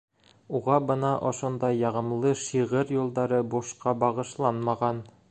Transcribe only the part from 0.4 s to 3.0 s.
Уға бына ошондай яғымлы шиғыр